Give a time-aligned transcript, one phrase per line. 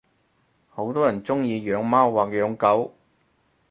[0.67, 2.95] 好多人鐘意養貓或養狗